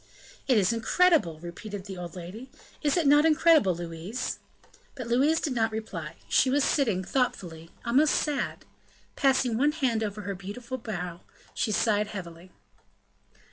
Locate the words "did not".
5.39-5.71